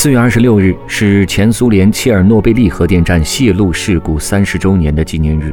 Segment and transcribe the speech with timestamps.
[0.00, 5.52] 四月二十六日是前苏联切尔诺贝利核电站泄漏事故三十周年的纪念日。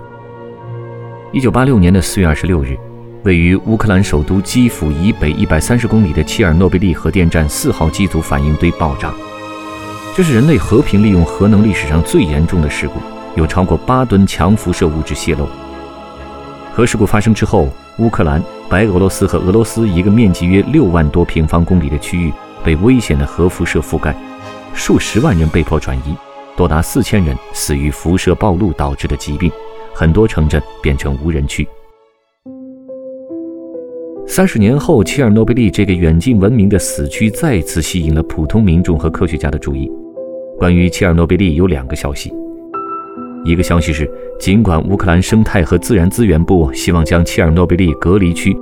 [1.34, 2.78] 一九八六年的四月二十六日，
[3.24, 9.12] 位于乌克兰首都基辅以北一百三十公里的切尔诺贝利核电站四号机组反应堆爆炸。
[10.16, 13.00] 这是人类和平利用核能历史上最严重的事故，
[13.36, 15.50] 有超过八吨强辐射物质泄漏。
[16.72, 22.32] 核事故发生之后，乌克兰、白俄罗斯和俄罗斯一个面积约六万多平方公里的区域
[22.64, 24.16] 被危险的核辐射覆盖，
[24.76, 26.16] 数十万人被迫转移，
[26.56, 29.50] 多达四千人死于辐射暴露导致的疾病，
[29.94, 31.66] 很多城镇变成无人区。
[34.28, 39.90] 三十年后，切尔诺贝利这个远近闻名的死区再次吸引了普通民众和科学家的注意。
[40.58, 42.34] 关于切尔诺贝利有两个消息，
[43.46, 44.10] 一个消息是，
[44.40, 48.56] 尽管乌克兰生态和自然资源部希望将切尔诺贝利隔离区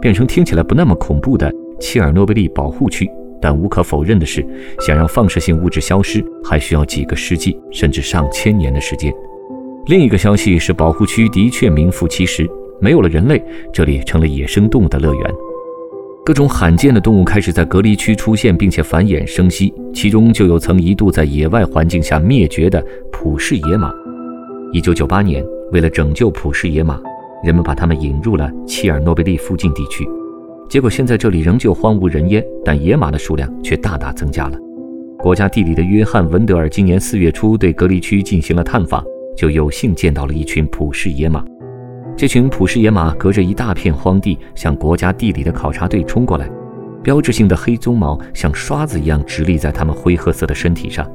[0.00, 3.10] 变成听起来不那么恐怖的切尔诺贝利保护区，
[3.46, 4.44] 但无可否认的是，
[4.80, 9.14] 想让放射性物质消失，还需要几个世纪甚至上千年的时间。
[9.86, 12.44] 另一个消息是，保护区的确名副其实，
[12.80, 13.40] 没有了人类，
[13.72, 15.34] 这里成了野生动物的乐园。
[16.24, 23.92] 各种罕见的动物开始在隔离区出现，并且繁衍生息，其中就有曾一度在野外环境下灭绝的普氏野马。
[24.72, 27.00] 一九九八年，为了拯救普氏野马，
[27.44, 30.04] 人们把它们引入了切尔诺贝利附近地区。
[30.68, 34.58] 结果现在这里仍旧荒无人烟，但野马的数量却大大增加了。
[35.18, 39.04] 国家地理的约翰·文德尔今年四月初对隔离区进行了探访，
[39.36, 41.44] 就有幸见到了一群普氏野马。
[42.16, 46.50] 这群普氏野马隔着一大片荒地，向国家地理的考察队冲过来，
[47.02, 51.08] 标志性的黑鬃毛像刷子一样直立在它们灰褐色的身体上。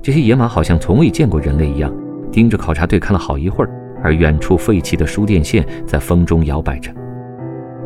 [0.00, 1.92] 这些野马好像从未见过人类一样，
[2.32, 3.70] 盯着考察队看了好一会儿。
[4.00, 6.92] 而远处废弃的输电线在风中摇摆着。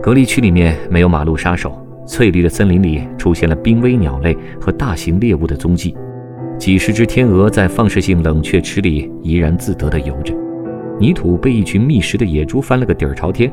[0.03, 5.95] 隔离区里面没有马路杀手，翠绿的森林里出现了濒危鸟类和大型猎物的踪迹。
[6.59, 10.35] 几十只天鹅在放射性冷却池里怡然自得地游着。
[10.99, 13.49] 泥土被一群觅食的野猪翻了个底儿朝天，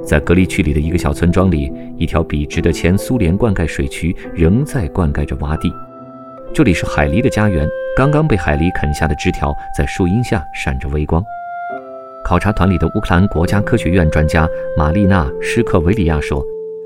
[0.00, 5.72] 在隔离区里的一个小村庄里，一条笔直的前苏联灌溉水渠仍在灌溉着洼地。
[6.54, 11.20] 这里是海狸的家园，刚刚被海狸啃下的枝条在树荫下闪着微光。
[12.22, 16.44] 考察团里的乌克兰国家科学院专家玛丽娜·施克维里亚说：“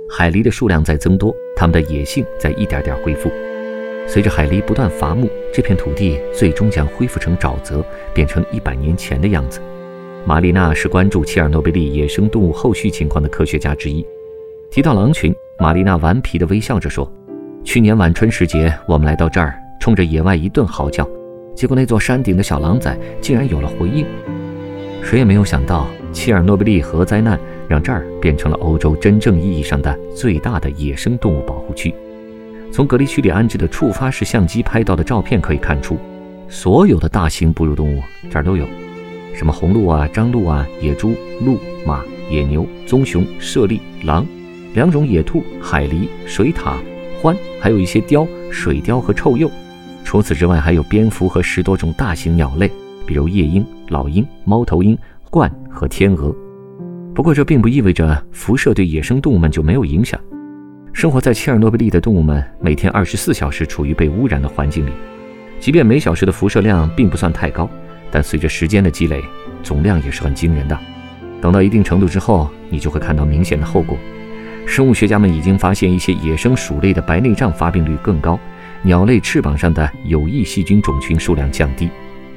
[0.08, 3.30] 海狸的数量在增多，它们的野性在一点点恢复。
[4.06, 7.84] 随着海狸不断伐木，这片土地最终将恢复成沼泽，
[8.14, 9.60] 变成一百年前的样子。”
[10.24, 14.06] 玛丽娜是关注切尔诺贝利野生动物后续情况的科学家之一。
[14.70, 17.10] 提到狼群，玛丽娜顽皮地微笑着说
[17.62, 21.06] ：“去年晚春时节，我们来到这儿，冲着野外一顿嚎叫，
[21.54, 24.06] 结果那座山顶的小狼崽竟然有了回应。
[25.04, 27.38] 谁也没有想到，切尔诺贝利核灾难
[27.68, 31.94] 让这儿变成了欧洲真正意义上的最大的野生动物保护区。
[32.72, 35.98] 从隔离区里安置的触发式相机拍到的照片可以看出，
[36.48, 38.66] 所有的大型哺乳动物这儿都有。”
[39.36, 41.12] 什么红鹿啊、张鹿啊、野猪、
[41.44, 44.26] 鹿、马、野牛、棕熊、猞猁、狼，
[44.72, 46.76] 两种野兔、海狸、水獭、
[47.22, 49.50] 獾，还有一些雕、水貂和臭鼬。
[50.02, 52.70] 除此之外，还有蝙蝠和十多种大型鸟类，
[53.04, 54.96] 比如夜莺、老鹰、猫头鹰、
[55.30, 56.34] 鹳和天鹅。
[57.14, 60.18] 不过，这并不意味着辐射对野生动物们就没有影响。
[60.92, 64.90] 生活在切尔诺贝利的动物们每天二十四小时处于被污染的环境里，
[65.58, 67.68] 即便每小时的辐射量并不算太高。
[68.10, 69.22] 但随着时间的积累，
[69.62, 70.78] 总量也是很惊人的。
[71.40, 73.98] 等到一定程度之后，你就会看到明显的后果。
[74.66, 78.38] 生物学家们已经发现，一些野生鼠类的白内障发病率更高，
[78.82, 81.90] 鸟类翅膀上的有益细菌种群数量降低。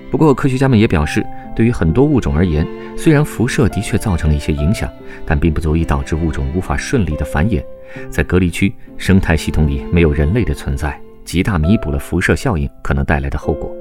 [0.09, 1.25] 不过，科学家们也表示，
[1.57, 4.87] 对于很多物种而言，虽然辐射的确造成了一些影响，
[5.25, 7.63] 但并不足以导致物种无法顺利的繁衍。
[8.11, 13.75] 在隔离区生态系统里没有人类的存在，极大弥补了辐射效应可能带来的后果。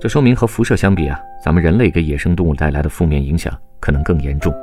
[0.00, 4.54] 这说明和辐射相比啊，咱们人类给野生动物带来的负面影响可能更严重，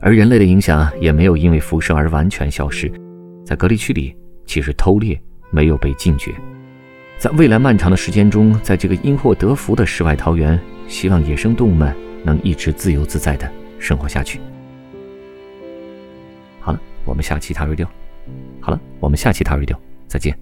[0.00, 2.88] 而人类的影响也没有因为辐射而完全消失。
[3.44, 4.14] 在隔离区里，
[4.46, 5.20] 其实偷猎
[5.50, 6.30] 没有被禁绝。
[7.18, 10.56] 在未来漫长的时间中，在这个因祸得福的世外桃源，
[10.90, 14.40] 希望野生动物们能一直自由自在的生活下去。
[16.58, 17.86] 好了，我们下期 Radio。
[18.60, 19.76] 好了，我们下期 Radio
[20.08, 20.36] 再见。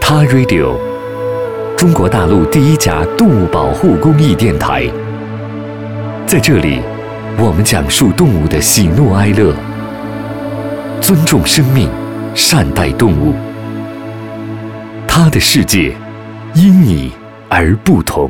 [0.00, 0.76] 他 Radio，
[1.76, 4.86] 中国大陆第一家动物保护公益电台。
[6.26, 6.80] 在这里，
[7.38, 9.54] 我们讲述动物的喜怒哀乐，
[11.02, 11.88] 尊重生命，
[12.34, 13.34] 善待动物。
[15.16, 15.94] 他的世界，
[16.56, 17.12] 因你
[17.48, 18.28] 而不同。